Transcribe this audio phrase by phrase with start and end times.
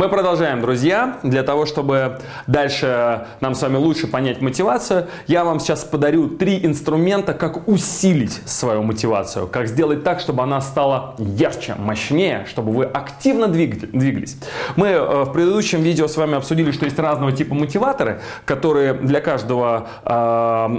[0.00, 1.18] Мы продолжаем, друзья.
[1.22, 6.64] Для того, чтобы дальше нам с вами лучше понять мотивацию, я вам сейчас подарю три
[6.64, 12.84] инструмента, как усилить свою мотивацию, как сделать так, чтобы она стала ярче, мощнее, чтобы вы
[12.86, 14.38] активно двигались.
[14.74, 19.20] Мы э, в предыдущем видео с вами обсудили, что есть разного типа мотиваторы, которые для
[19.20, 20.10] каждого э,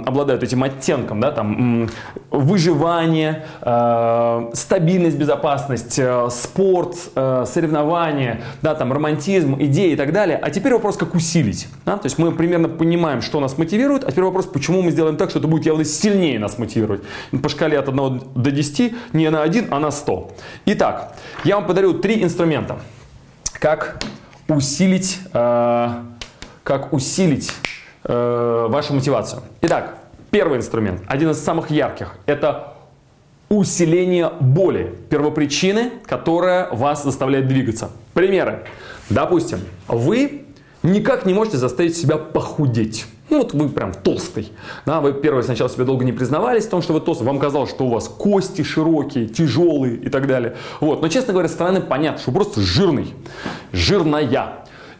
[0.04, 1.88] обладают этим оттенком, да, там
[2.32, 10.36] выживание, э, стабильность, безопасность, э, спорт, э, соревнования, да, там романтизм, идеи и так далее.
[10.36, 11.68] А теперь вопрос, как усилить.
[11.84, 11.96] Да?
[11.96, 15.30] То есть мы примерно понимаем, что нас мотивирует, а теперь вопрос, почему мы сделаем так,
[15.30, 17.02] что это будет явно сильнее нас мотивировать.
[17.42, 20.32] По шкале от 1 до 10 не на 1, а на 100.
[20.66, 22.80] Итак, я вам подарю три инструмента,
[23.54, 24.02] как
[24.48, 25.88] усилить, э,
[26.62, 27.52] как усилить
[28.04, 29.42] э, вашу мотивацию.
[29.62, 29.98] Итак,
[30.30, 32.74] первый инструмент, один из самых ярких, это
[33.48, 37.90] усиление боли, первопричины, которая вас заставляет двигаться.
[38.14, 38.64] Примеры.
[39.10, 40.44] Допустим, вы
[40.82, 43.06] никак не можете заставить себя похудеть.
[43.30, 44.52] Ну вот вы прям толстый.
[44.84, 47.24] Да, вы первое сначала себе долго не признавались в том, что вы толстый.
[47.24, 50.56] Вам казалось, что у вас кости широкие, тяжелые и так далее.
[50.80, 51.00] Вот.
[51.00, 53.14] Но, честно говоря, со стороны понятно, что вы просто жирный.
[53.72, 54.24] Жирная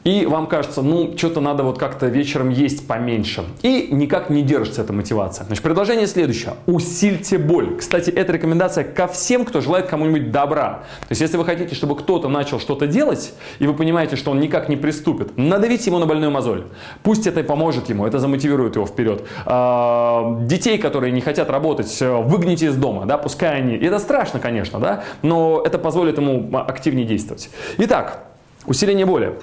[0.05, 3.45] и вам кажется, ну, что-то надо вот как-то вечером есть поменьше.
[3.63, 5.47] И никак не держится эта мотивация.
[5.47, 6.55] Значит, предложение следующее.
[6.67, 7.77] Усильте боль.
[7.77, 10.83] Кстати, это рекомендация ко всем, кто желает кому-нибудь добра.
[11.03, 14.41] То есть, если вы хотите, чтобы кто-то начал что-то делать, и вы понимаете, что он
[14.41, 16.65] никак не приступит, надавите ему на больную мозоль.
[17.05, 19.25] Пусть это поможет ему, это замотивирует его вперед.
[19.47, 23.77] А, детей, которые не хотят работать, выгните из дома, да, пускай они...
[23.77, 27.51] Это страшно, конечно, да, но это позволит ему активнее действовать.
[27.79, 28.25] Итак,
[28.67, 29.35] усиление боли.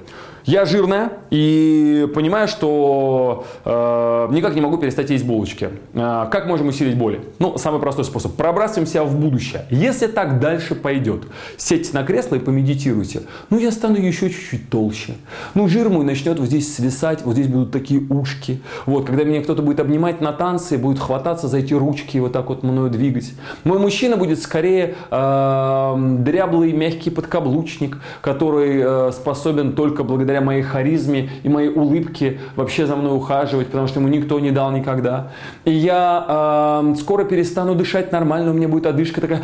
[0.46, 5.70] Я жирная и понимаю, что э, никак не могу перестать есть булочки.
[5.94, 7.22] Э, как можем усилить боли?
[7.40, 8.36] Ну, самый простой способ.
[8.36, 9.66] Пробрасываем себя в будущее.
[9.70, 11.24] Если так дальше пойдет,
[11.58, 13.22] сядьте на кресло и помедитируйте.
[13.50, 15.14] Ну, я стану еще чуть-чуть толще.
[15.54, 18.62] Ну, жир мой начнет вот здесь свисать, вот здесь будут такие ушки.
[18.86, 22.34] Вот, когда меня кто-то будет обнимать на танцы, будет хвататься за эти ручки и вот
[22.34, 23.34] так вот мною двигать.
[23.64, 30.62] Мой мужчина будет скорее э, дряблый, мягкий подкаблучник, который э, способен только благодаря благодаря моей
[30.62, 35.32] харизме и моей улыбке вообще за мной ухаживать, потому что ему никто не дал никогда.
[35.66, 39.42] И я э, скоро перестану дышать нормально, у меня будет одышка такая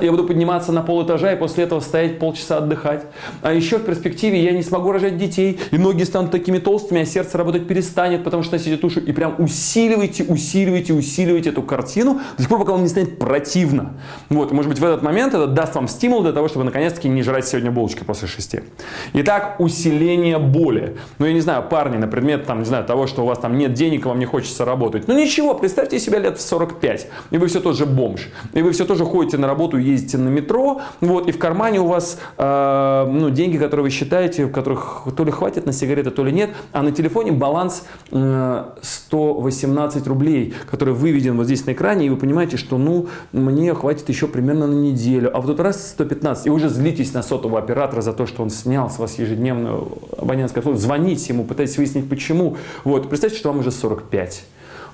[0.00, 3.04] я буду подниматься на пол этажа и после этого стоять полчаса отдыхать.
[3.42, 7.04] А еще в перспективе я не смогу рожать детей, и ноги станут такими толстыми, а
[7.04, 9.00] сердце работать перестанет, потому что носите тушу.
[9.00, 13.94] И прям усиливайте, усиливайте, усиливайте эту картину до тех пор, пока вам не станет противно.
[14.30, 17.22] Вот, может быть, в этот момент это даст вам стимул для того, чтобы наконец-таки не
[17.22, 18.60] жрать сегодня булочки после шести.
[19.14, 20.96] Итак, усиление боли.
[21.18, 23.58] Ну, я не знаю, парни, на предмет, там, не знаю, того, что у вас там
[23.58, 25.08] нет денег, и вам не хочется работать.
[25.08, 28.72] Ну, ничего, представьте себя лет в 45, и вы все тот же бомж, и вы
[28.72, 33.06] все тоже ходите на работу ездите на метро, вот, и в кармане у вас э,
[33.10, 36.50] ну, деньги, которые вы считаете, в которых то ли хватит на сигареты, то ли нет,
[36.72, 42.16] а на телефоне баланс э, 118 рублей, который выведен вот здесь на экране, и вы
[42.16, 46.50] понимаете, что ну, мне хватит еще примерно на неделю, а вот тут раз 115, и
[46.50, 50.78] уже злитесь на сотового оператора за то, что он снял с вас ежедневную абонентскую услугу,
[50.78, 52.56] звоните ему, пытайтесь выяснить почему.
[52.84, 54.44] Вот, представьте, что вам уже 45.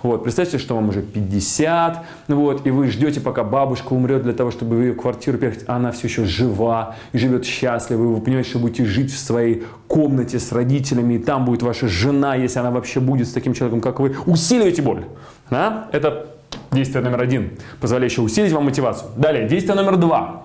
[0.02, 4.52] Вот, представьте, что вам уже 50, вот, и вы ждете, пока бабушка умрет для того,
[4.52, 8.20] чтобы в ее квартиру переехать, а она все еще жива и живет счастливо, и вы
[8.20, 12.60] понимаете, что будете жить в своей комнате с родителями, и там будет ваша жена, если
[12.60, 14.14] она вообще будет с таким человеком, как вы.
[14.26, 15.04] Усиливайте боль.
[15.50, 15.88] Да?
[15.90, 16.28] Это
[16.70, 19.10] действие номер один, позволяющее усилить вам мотивацию.
[19.16, 20.42] Далее, действие номер два.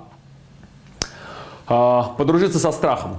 [1.67, 3.17] А, подружиться со страхом.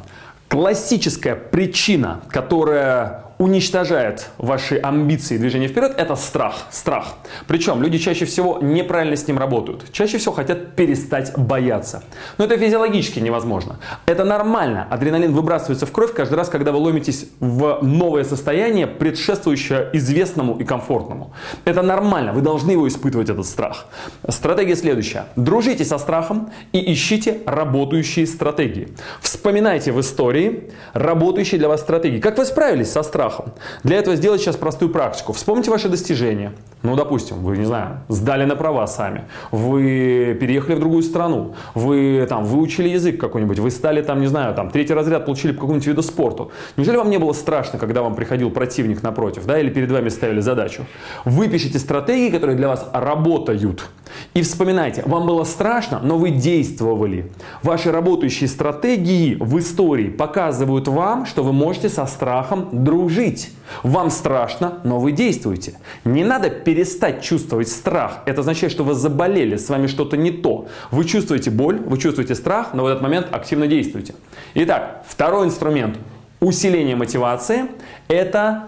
[0.48, 6.54] Классическая причина, которая уничтожает ваши амбиции движения вперед, это страх.
[6.70, 7.14] Страх.
[7.46, 9.92] Причем люди чаще всего неправильно с ним работают.
[9.92, 12.04] Чаще всего хотят перестать бояться.
[12.38, 13.78] Но это физиологически невозможно.
[14.06, 14.86] Это нормально.
[14.90, 20.64] Адреналин выбрасывается в кровь каждый раз, когда вы ломитесь в новое состояние, предшествующее известному и
[20.64, 21.32] комфортному.
[21.64, 22.32] Это нормально.
[22.32, 23.86] Вы должны его испытывать, этот страх.
[24.28, 25.26] Стратегия следующая.
[25.36, 28.88] Дружите со страхом и ищите работающие стратегии.
[29.20, 32.20] Вспоминайте в истории работающие для вас стратегии.
[32.20, 33.23] Как вы справились со страхом?
[33.24, 33.52] Страхом.
[33.82, 35.32] Для этого сделать сейчас простую практику.
[35.32, 36.52] Вспомните ваши достижения.
[36.84, 42.26] Ну, допустим, вы, не знаю, сдали на права сами, вы переехали в другую страну, вы
[42.28, 45.86] там выучили язык какой-нибудь, вы стали там, не знаю, там третий разряд получили по какому-нибудь
[45.86, 46.52] виду спорту.
[46.76, 50.40] Неужели вам не было страшно, когда вам приходил противник напротив, да, или перед вами ставили
[50.40, 50.84] задачу?
[51.24, 53.88] Выпишите стратегии, которые для вас работают.
[54.34, 57.32] И вспоминайте, вам было страшно, но вы действовали.
[57.62, 63.52] Ваши работающие стратегии в истории показывают вам, что вы можете со страхом дружить.
[63.82, 65.78] Вам страшно, но вы действуете.
[66.04, 66.73] Не надо перестать
[67.22, 68.20] чувствовать страх.
[68.26, 70.68] Это означает, что вы заболели, с вами что-то не то.
[70.90, 74.14] Вы чувствуете боль, вы чувствуете страх, но в этот момент активно действуете.
[74.54, 75.98] Итак, второй инструмент
[76.40, 77.66] усиления мотивации–
[78.08, 78.64] это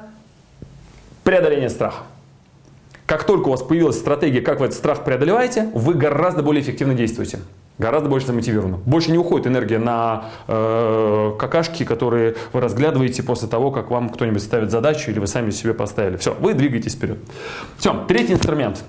[1.24, 2.04] преодоление страха.
[3.06, 6.94] Как только у вас появилась стратегия, как вы этот страх преодолеваете, вы гораздо более эффективно
[6.94, 7.38] действуете.
[7.78, 8.78] Гораздо больше замотивированы.
[8.86, 14.42] Больше не уходит энергия на э, какашки, которые вы разглядываете после того, как вам кто-нибудь
[14.42, 16.16] ставит задачу или вы сами себе поставили.
[16.16, 17.18] Все, вы двигаетесь вперед.
[17.76, 18.82] Все, третий инструмент.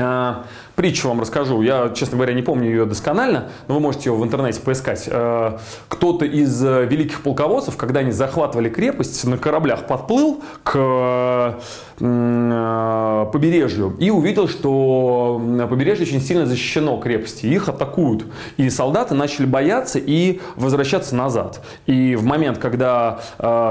[0.00, 0.34] Э,
[0.76, 1.60] притчу вам расскажу.
[1.62, 5.04] Я, честно говоря, не помню ее досконально, но вы можете ее в интернете поискать.
[5.06, 5.58] Э,
[5.88, 11.58] кто-то из э, великих полководцев, когда они захватывали крепость, на кораблях подплыл к
[11.98, 15.38] побережью и увидел, что
[15.68, 17.44] побережье очень сильно защищено крепости.
[17.44, 18.24] Их атакуют.
[18.56, 21.60] И солдаты начали бояться и возвращаться назад.
[21.84, 23.20] И в момент, когда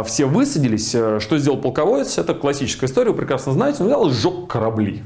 [0.06, 2.20] все высадились, что сделал полководец?
[2.20, 3.82] Это классическая история, вы прекрасно знаете.
[3.82, 5.02] Он взял и сжег корабли.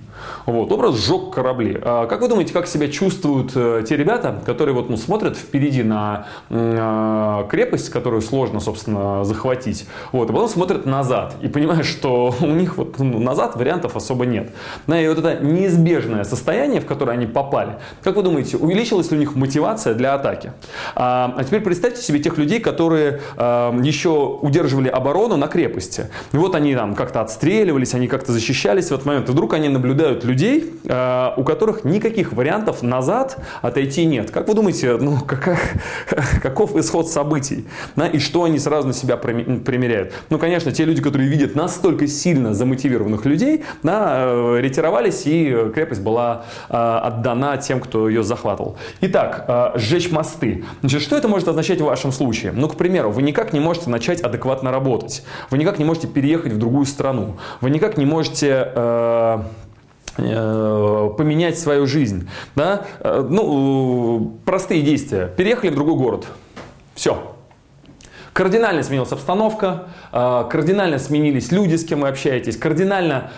[0.46, 1.78] Вот, образ сжег корабли.
[1.82, 5.84] А как вы думаете, как себя чувствуют э, те ребята, которые вот, ну, смотрят впереди
[5.84, 12.34] на э, крепость, которую сложно, собственно, захватить, вот, а потом смотрят назад и понимают, что
[12.42, 14.52] у них вот ну, назад вариантов особо нет.
[14.88, 19.18] Да, и вот это неизбежное состояние, в которое они попали, как вы думаете, увеличилась ли
[19.18, 20.54] у них мотивация для атаки?
[20.96, 26.10] А, а теперь представьте себе тех людей, которые э, еще удерживали оборону на крепости.
[26.32, 29.70] И вот они там как-то отстреливались, они как-то защищались в этот момент, и вдруг они
[29.70, 34.32] наблюдают людей, э, у которых никаких вариантов назад отойти нет.
[34.32, 35.60] Как вы думаете, ну, как,
[36.42, 37.66] каков исход событий?
[37.96, 40.14] Да, и что они сразу на себя примеряют?
[40.30, 46.02] Ну, конечно, те люди, которые видят настолько сильно замотивированных людей, да, э, ретировались, и крепость
[46.02, 48.78] была э, отдана тем, кто ее захватывал.
[49.02, 50.64] Итак, сжечь мосты.
[50.82, 52.52] Значит, что это может означать в вашем случае?
[52.52, 55.24] Ну, к примеру, вы никак не можете начать адекватно работать.
[55.50, 57.38] Вы никак не можете переехать в другую страну.
[57.62, 58.72] Вы никак не можете...
[58.76, 59.44] Э,
[60.16, 62.30] поменять свою жизнь.
[62.56, 62.86] Да?
[63.00, 65.28] Э, ну, простые действия.
[65.28, 66.28] Переехали в другой город.
[66.96, 67.36] Все.
[68.32, 73.32] Кардинально сменилась обстановка, э, кардинально сменились люди, с кем вы общаетесь, кардинально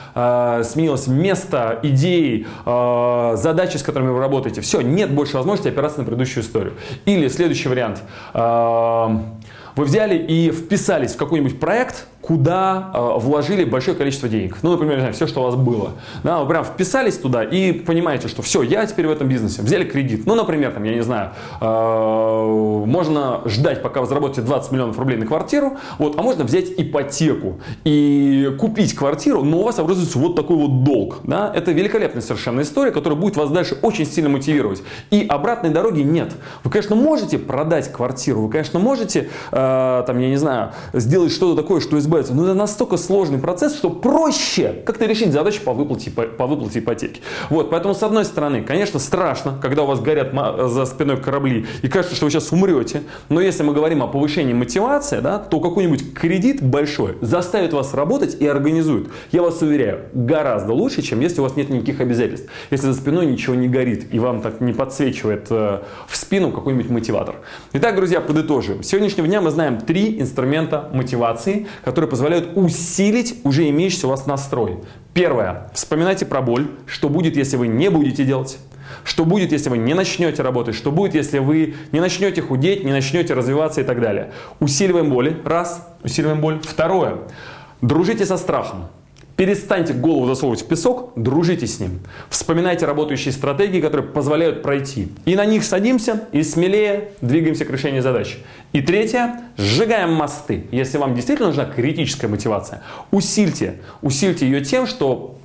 [0.64, 4.62] сменилось место, идеи, задачи, с которыми вы работаете.
[4.62, 6.74] Все, нет больше возможности опираться на предыдущую историю.
[7.06, 8.02] Или следующий вариант.
[8.34, 14.58] Вы взяли и вписались в какой-нибудь проект, куда э, вложили большое количество денег.
[14.64, 15.92] Ну, например, знаю, все, что у вас было.
[16.24, 19.62] Да, вы прям вписались туда и понимаете, что все, я теперь в этом бизнесе.
[19.62, 20.26] Взяли кредит.
[20.26, 21.32] Ну, например, там, я не знаю,
[21.62, 26.66] э, можно ждать, пока вы заработаете 20 миллионов рублей на квартиру, вот, а можно взять
[26.76, 31.20] ипотеку и купить квартиру, но у вас образуется вот такой вот долг.
[31.24, 31.52] Да?
[31.54, 34.82] Это великолепная совершенно история, которая будет вас дальше очень сильно мотивировать.
[35.12, 36.34] И обратной дороги нет.
[36.64, 41.62] Вы, конечно, можете продать квартиру, вы, конечно, можете, э, там, я не знаю, сделать что-то
[41.62, 42.34] такое, что избавится избавиться.
[42.34, 46.80] Но это настолько сложный процесс, что проще как-то решить задачу по выплате, по, по выплате
[46.80, 47.22] ипотеки.
[47.50, 50.34] Вот, поэтому, с одной стороны, конечно, страшно, когда у вас горят
[50.70, 53.04] за спиной корабли и кажется, что вы сейчас умрете.
[53.30, 58.38] Но если мы говорим о повышении мотивации, да, то какой-нибудь кредит большой заставит вас работать
[58.40, 59.08] и организует.
[59.32, 62.50] Я вас уверяю, гораздо лучше, чем если у вас нет никаких обязательств.
[62.72, 66.90] Если за спиной ничего не горит и вам так не подсвечивает э, в спину какой-нибудь
[66.90, 67.36] мотиватор.
[67.74, 68.84] Итак, друзья, подытожим.
[68.84, 74.10] С сегодняшнего дня мы знаем три инструмента мотивации, которые которые позволяют усилить уже имеющийся у
[74.10, 74.80] вас настрой.
[75.14, 75.70] Первое.
[75.74, 76.68] Вспоминайте про боль.
[76.86, 78.58] Что будет, если вы не будете делать?
[79.04, 80.76] Что будет, если вы не начнете работать?
[80.76, 84.32] Что будет, если вы не начнете худеть, не начнете развиваться и так далее?
[84.60, 85.38] Усиливаем боли.
[85.46, 85.88] Раз.
[86.04, 86.60] Усиливаем боль.
[86.64, 87.18] Второе.
[87.82, 88.88] Дружите со страхом.
[89.36, 92.00] Перестаньте голову засовывать в песок, дружите с ним.
[92.30, 95.10] Вспоминайте работающие стратегии, которые позволяют пройти.
[95.26, 98.38] И на них садимся и смелее двигаемся к решению задач.
[98.72, 100.68] И третье, сжигаем мосты.
[100.72, 105.36] Если вам действительно нужна критическая мотивация, усильте, усильте ее тем, что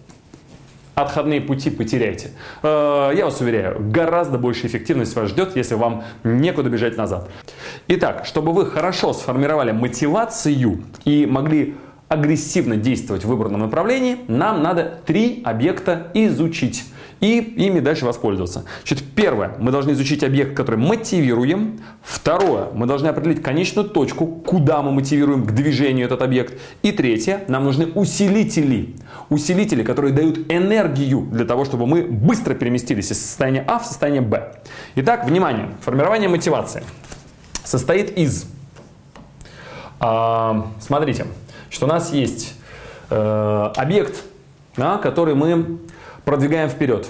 [0.95, 2.31] отходные пути потеряете.
[2.63, 7.29] Э, я вас уверяю, гораздо больше эффективность вас ждет, если вам некуда бежать назад.
[7.89, 11.75] Итак, чтобы вы хорошо сформировали мотивацию и могли
[12.11, 16.85] агрессивно действовать в выбранном направлении, нам надо три объекта изучить.
[17.21, 18.65] и ими дальше воспользоваться.
[18.81, 21.79] Значит, первое, мы должны изучить объект, который мотивируем.
[22.03, 26.59] Второе, мы должны определить конечную точку, куда мы мотивируем к движению этот объект.
[26.83, 28.97] И третье, нам нужны усилители.
[29.29, 34.23] Усилители, которые дают энергию для того, чтобы мы быстро переместились из состояния А в состояние
[34.23, 34.55] Б.
[34.97, 36.83] Итак, внимание, формирование мотивации
[37.63, 38.47] состоит из...
[40.01, 41.27] Э, смотрите,
[41.71, 42.55] что у нас есть
[43.09, 44.25] э, объект,
[44.77, 45.79] да, который мы
[46.25, 47.09] продвигаем вперед.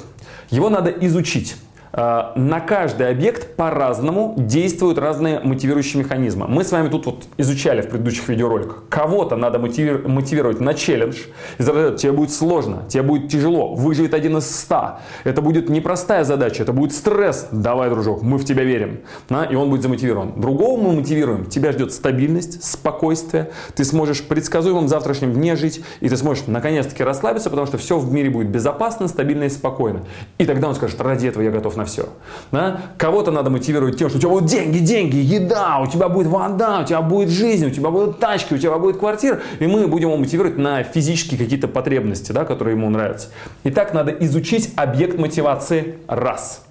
[0.50, 1.56] Его надо изучить.
[1.92, 6.46] Э, на каждый объект по-разному действуют разные мотивирующие механизмы.
[6.46, 8.84] Мы с вами тут вот изучали в предыдущих видеороликах.
[8.88, 11.16] Кого-то надо мотивировать на челлендж.
[11.58, 11.66] Из
[12.00, 15.00] тебе будет сложно, тебе будет тяжело, выживет один из ста.
[15.24, 17.48] Это будет непростая задача, это будет стресс.
[17.50, 19.00] Давай, дружок, мы в тебя верим.
[19.28, 19.44] Да?
[19.44, 20.40] И он будет замотивирован.
[20.40, 21.46] Другого мы мотивируем.
[21.46, 23.50] Тебя ждет стабильность, спокойствие.
[23.74, 25.82] Ты сможешь предсказуемым завтрашним дне жить.
[26.00, 30.02] И ты сможешь наконец-таки расслабиться, потому что все в мире будет безопасно, стабильно и спокойно.
[30.38, 32.08] И тогда он скажет, ради этого я готов на все.
[32.52, 32.80] Да?
[32.98, 36.80] Кого-то надо мотивировать тем, что у тебя будут деньги, деньги, еда, у тебя будет вода,
[36.80, 39.40] у тебя будет жизнь, у тебя будут тачки, у тебя будет квартира.
[39.58, 43.28] И мы будем его мотивировать на физические какие-то потребности, да, которые ему нравятся.
[43.64, 46.64] Итак, надо изучить объект мотивации раз–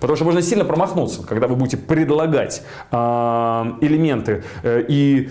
[0.00, 2.96] Потому что можно сильно промахнуться, когда вы будете предлагать э,
[3.80, 5.30] элементы э, и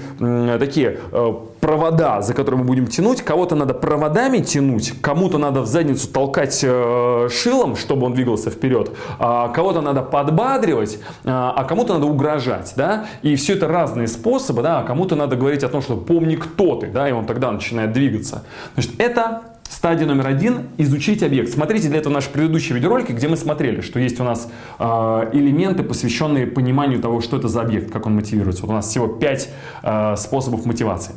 [0.59, 3.21] такие э, провода, за которые мы будем тянуть.
[3.21, 8.91] Кого-то надо проводами тянуть, кому-то надо в задницу толкать э, шилом, чтобы он двигался вперед,
[9.17, 12.73] а кого-то надо подбадривать, э, а кому-то надо угрожать.
[12.75, 13.07] Да?
[13.21, 14.61] И все это разные способы.
[14.61, 14.79] Да?
[14.79, 17.09] А кому-то надо говорить о том, что помни, кто ты, да?
[17.09, 18.43] и он тогда начинает двигаться.
[18.75, 19.41] Значит, это
[19.79, 21.53] Стадия номер один– изучить объект.
[21.53, 24.83] Смотрите для этого наши предыдущие видеоролики, где мы смотрели, что есть у нас э,
[25.31, 28.63] элементы, посвященные пониманию того, что это за объект, как он мотивируется.
[28.63, 29.49] Вот у нас всего пять
[29.81, 31.15] э, способов мотивации.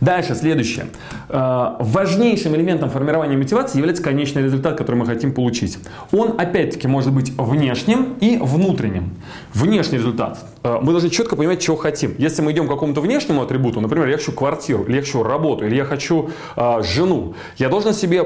[0.00, 0.86] Дальше, следующее.
[1.28, 5.78] Э, важнейшим элементом формирования мотивации является конечный результат, который мы хотим получить.
[6.12, 9.14] Он, опять-таки, может быть внешним и внутренним.
[9.54, 10.44] Внешний результат.
[10.62, 12.14] Э, мы должны четко понимать, чего хотим.
[12.18, 15.66] Если мы идем к какому-то внешнему атрибуту, например, я хочу квартиру, или я хочу работу,
[15.66, 18.24] или я хочу э, жену, я должен себе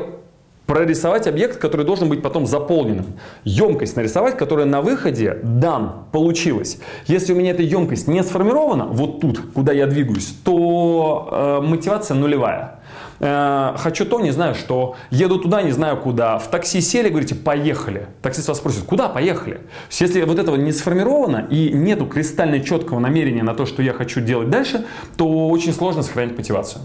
[0.70, 3.06] прорисовать объект, который должен быть потом заполненным.
[3.42, 6.78] Емкость нарисовать, которая на выходе дан, получилась.
[7.06, 12.14] Если у меня эта емкость не сформирована, вот тут, куда я двигаюсь, то э, мотивация
[12.14, 12.78] нулевая.
[13.18, 14.94] Э, хочу то, не знаю что.
[15.10, 16.38] Еду туда, не знаю куда.
[16.38, 18.06] В такси сели, говорите, поехали.
[18.22, 19.62] Таксист вас спросит, куда поехали?
[19.90, 24.20] Если вот этого не сформировано и нету кристально четкого намерения на то, что я хочу
[24.20, 24.86] делать дальше,
[25.16, 26.82] то очень сложно сохранить мотивацию.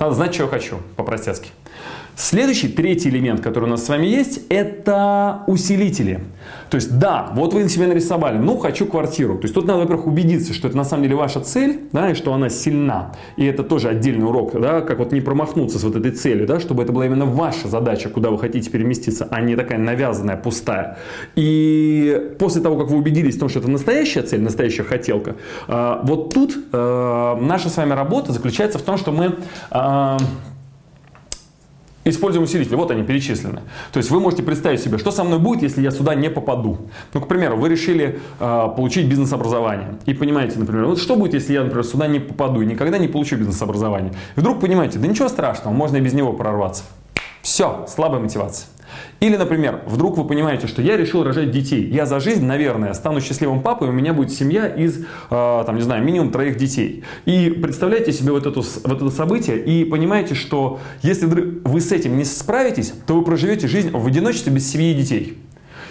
[0.00, 1.50] Надо знать, что я хочу, по-простецки.
[2.20, 6.18] Следующий, третий элемент, который у нас с вами есть, это усилители.
[6.68, 9.36] То есть, да, вот вы себе нарисовали, ну, хочу квартиру.
[9.36, 12.14] То есть, тут надо, во-первых, убедиться, что это на самом деле ваша цель, да, и
[12.14, 13.12] что она сильна.
[13.36, 16.58] И это тоже отдельный урок, да, как вот не промахнуться с вот этой целью, да,
[16.58, 20.98] чтобы это была именно ваша задача, куда вы хотите переместиться, а не такая навязанная, пустая.
[21.36, 25.36] И после того, как вы убедились в том, что это настоящая цель, настоящая хотелка,
[25.68, 29.36] э, вот тут э, наша с вами работа заключается в том, что мы
[29.70, 30.16] э,
[32.08, 33.60] Используем усилители, вот они перечислены.
[33.92, 36.78] То есть вы можете представить себе, что со мной будет, если я сюда не попаду.
[37.12, 39.98] Ну, к примеру, вы решили э, получить бизнес-образование.
[40.06, 43.08] И понимаете, например, вот что будет, если я, например, сюда не попаду и никогда не
[43.08, 44.14] получу бизнес-образование.
[44.36, 46.84] И вдруг понимаете, да ничего страшного, можно и без него прорваться.
[47.42, 48.68] Все, слабая мотивация.
[49.20, 51.84] Или, например, вдруг вы понимаете, что я решил рожать детей.
[51.84, 55.82] Я за жизнь, наверное, стану счастливым папой, у меня будет семья из, э, там, не
[55.82, 57.04] знаю, минимум троих детей.
[57.24, 62.16] И представляете себе вот, эту, вот это событие и понимаете, что если вы с этим
[62.16, 65.38] не справитесь, то вы проживете жизнь в одиночестве без семьи и детей.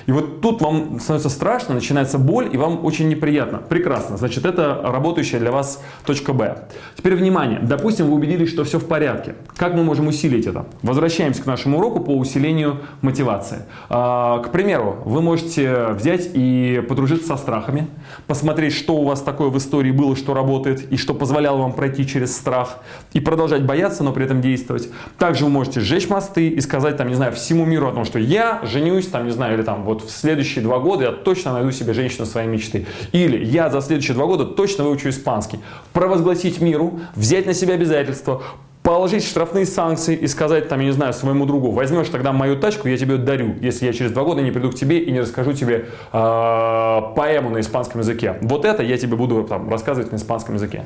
[0.08, 3.58] И вот тут вам становится страшно, начинается боль, и вам очень неприятно.
[3.58, 4.16] Прекрасно.
[4.16, 6.64] Значит, это работающая для вас точка Б.
[6.96, 7.60] Теперь внимание.
[7.62, 9.36] Допустим, вы убедились, что все в порядке.
[9.58, 10.66] Как мы можем усилить это?
[10.82, 13.64] Возвращаемся к нашему уроку по усилению мотивации.
[13.90, 17.88] А, к примеру, вы можете взять и подружиться со страхами,
[18.28, 22.08] посмотреть, что у вас такое в истории было, что работает, и что позволяло вам пройти
[22.08, 22.78] через страх,
[23.12, 24.90] и продолжать бояться, но при этом действовать.
[25.18, 28.20] Также вы можете сжечь мосты и сказать, там, не знаю, всему миру о том, что
[28.20, 31.54] я женюсь, там, не знаю, или там, вот вот в следующие два года я точно
[31.54, 32.86] найду себе женщину своей мечты.
[33.12, 35.60] Или я за следующие два года точно выучу испанский.
[35.94, 38.44] Провозгласить миру, взять на себя обязательства,
[38.84, 42.88] положить штрафные санкции и сказать, там, я не знаю, своему другу, возьмешь тогда мою тачку,
[42.88, 45.54] я тебе дарю, если я через два года не приду к тебе и не расскажу
[45.54, 48.38] тебе э, поэму на испанском языке.
[48.42, 50.86] Вот это я тебе буду там, рассказывать на испанском языке.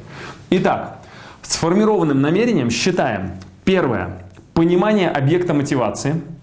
[0.49, 0.99] Итак,
[1.43, 3.33] сформированным намерением считаем.
[3.65, 4.23] Первое.
[4.53, 6.15] Понимание объекта мотивации–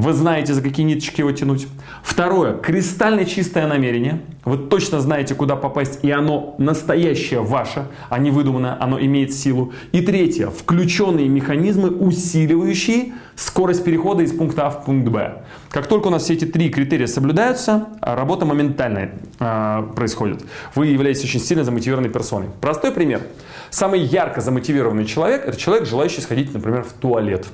[0.00, 1.68] Вы знаете, за какие ниточки его тянуть.
[2.02, 2.54] Второе.
[2.54, 4.22] Кристально чистое намерение.
[4.46, 9.74] Вы точно знаете, куда попасть, и оно настоящее ваше, а не выдуманное, оно имеет силу.
[9.92, 10.46] И третье.
[10.46, 15.42] Включенные механизмы, усиливающие скорость перехода из пункта А в пункт Б.
[15.68, 20.42] Как только у нас все эти три критерия соблюдаются, работа моментально э, происходит.
[20.74, 22.48] Вы являетесь очень сильно замотивированной персоной.
[22.62, 23.20] Простой пример.
[23.68, 27.46] Самый ярко замотивированный человек– это человек, желающий сходить, например, в туалет.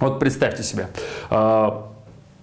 [0.00, 0.88] Вот представьте себе,
[1.28, 1.86] а,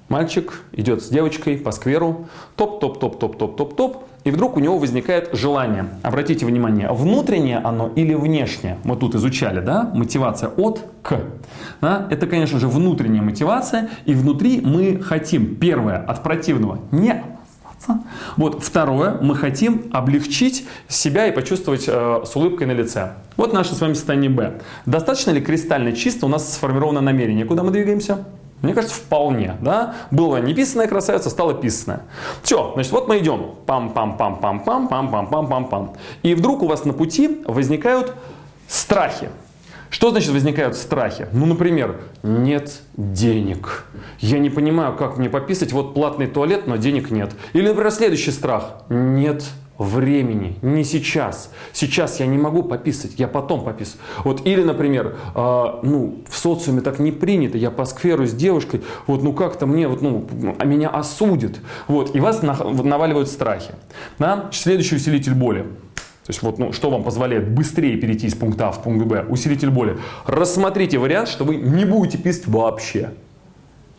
[0.09, 5.87] мальчик идет с девочкой по скверу, топ-топ-топ-топ-топ-топ-топ, и вдруг у него возникает желание.
[6.03, 8.77] Обратите внимание, внутреннее оно или внешнее?
[8.83, 11.19] Мы тут изучали, да, мотивация от к.
[11.81, 12.07] Да?
[12.11, 17.23] Это, конечно же, внутренняя мотивация, и внутри мы хотим, первое, от противного не
[18.35, 23.13] вот второе, мы хотим облегчить себя и почувствовать э, с улыбкой на лице.
[23.37, 24.59] Вот наше с вами состояние Б.
[24.85, 28.25] Достаточно ли кристально чисто у нас сформировано намерение, куда мы двигаемся?
[28.61, 29.95] Мне кажется, вполне, да?
[30.09, 32.01] Была неписанная красавица, стала писанная.
[32.41, 33.51] Все, значит, вот мы идем.
[33.67, 35.89] Пам-пам-пам-пам-пам-пам-пам-пам-пам.
[36.23, 38.15] И вдруг у вас на пути возникают
[38.67, 39.29] страхи.
[39.97, 41.27] Что значит возникают страхи?
[41.31, 43.85] Ну, например, нет денег.
[44.19, 47.31] Я не понимаю, как мне пописать, вот платный туалет, но денег нет.
[47.53, 48.83] Или, например, следующий страх.
[48.89, 49.43] Нет
[49.79, 51.51] времени, не сейчас.
[51.73, 53.99] Сейчас я не могу пописать, я потом пописаю.
[54.23, 58.83] Вот, или, например, э, ну, в социуме так не принято, я по скверу с девушкой,
[59.07, 60.27] вот, ну, как-то мне, вот, ну,
[60.59, 61.55] а меня осудят.
[61.87, 63.73] Вот, и вас наваливают страхи.
[64.19, 64.51] Да?
[64.51, 65.65] Следующий усилитель боли.
[66.27, 69.25] То есть вот, ну, что вам позволяет быстрее перейти из пункта А в пункт Б?
[69.29, 69.97] Усилитель боли.
[70.25, 73.11] Рассмотрите вариант, что вы не будете писать вообще.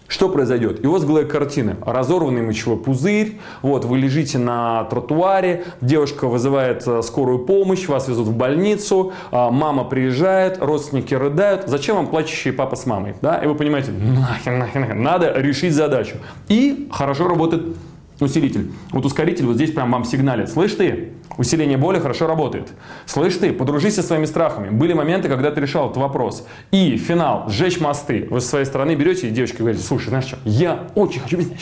[0.08, 0.84] Что произойдет?
[0.84, 1.76] И у вас в голове картины.
[1.86, 8.26] Разорванный мочевой пузырь, вот, вы лежите на тротуаре, девушка вызывает э, скорую помощь, вас везут
[8.28, 11.64] в больницу, а, мама приезжает, родственники рыдают.
[11.66, 13.14] Зачем вам плачущий папа с мамой?
[13.22, 13.38] Да?
[13.38, 16.16] И вы понимаете, нахер, нахер, нахер, надо решить задачу.
[16.48, 17.76] И хорошо работает
[18.20, 18.70] усилитель.
[18.90, 20.50] Вот ускоритель вот здесь прям вам сигналит.
[20.50, 22.68] Слышь ты, усиление боли хорошо работает.
[23.06, 24.70] Слышь ты, подружись со своими страхами.
[24.70, 26.46] Были моменты, когда ты решал этот вопрос.
[26.70, 28.26] И финал, сжечь мосты.
[28.30, 31.52] Вы со своей стороны берете и девочке говорите, слушай, знаешь что, я очень хочу быть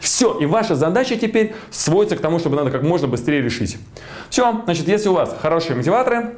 [0.00, 3.78] все, и ваша задача теперь сводится к тому, чтобы надо как можно быстрее решить.
[4.30, 6.34] Все, значит, если у вас хорошие мотиваторы,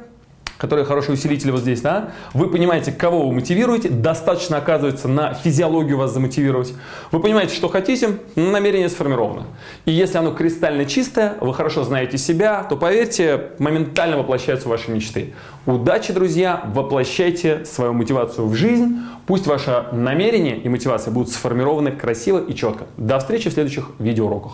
[0.57, 5.97] которые хороший усилитель вот здесь, да, вы понимаете, кого вы мотивируете, достаточно оказывается на физиологию
[5.97, 6.73] вас замотивировать.
[7.11, 9.43] Вы понимаете, что хотите, намерение сформировано.
[9.85, 15.33] И если оно кристально чистое, вы хорошо знаете себя, то поверьте, моментально воплощаются ваши мечты.
[15.65, 22.39] Удачи, друзья, воплощайте свою мотивацию в жизнь, пусть ваше намерение и мотивация будут сформированы красиво
[22.39, 22.85] и четко.
[22.97, 24.53] До встречи в следующих видеоуроках.